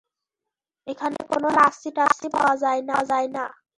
এখানে 0.87 1.17
কোনো 1.31 1.47
লাচ্ছি-টাচ্ছি 1.57 2.27
পাওয়া 2.35 2.55
যায় 2.61 2.81
না। 3.35 3.45